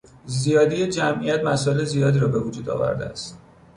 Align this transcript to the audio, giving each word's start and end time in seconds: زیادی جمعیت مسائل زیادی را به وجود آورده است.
زیادی 0.25 0.87
جمعیت 0.87 1.43
مسائل 1.43 1.83
زیادی 1.83 2.19
را 2.19 2.27
به 2.27 2.39
وجود 2.39 2.69
آورده 2.69 3.05
است. 3.05 3.37